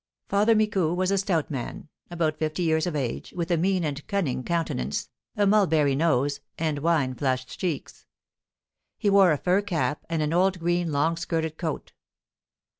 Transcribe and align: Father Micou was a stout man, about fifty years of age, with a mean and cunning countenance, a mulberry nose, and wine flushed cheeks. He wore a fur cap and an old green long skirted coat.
Father 0.29 0.55
Micou 0.55 0.95
was 0.95 1.11
a 1.11 1.17
stout 1.19 1.51
man, 1.51 1.87
about 2.09 2.35
fifty 2.39 2.63
years 2.63 2.87
of 2.87 2.95
age, 2.95 3.33
with 3.37 3.51
a 3.51 3.55
mean 3.55 3.83
and 3.83 4.07
cunning 4.07 4.43
countenance, 4.43 5.09
a 5.37 5.45
mulberry 5.45 5.93
nose, 5.95 6.39
and 6.57 6.79
wine 6.79 7.13
flushed 7.13 7.59
cheeks. 7.59 8.07
He 8.97 9.11
wore 9.11 9.31
a 9.31 9.37
fur 9.37 9.61
cap 9.61 10.03
and 10.09 10.23
an 10.23 10.33
old 10.33 10.57
green 10.59 10.91
long 10.91 11.17
skirted 11.17 11.55
coat. 11.59 11.93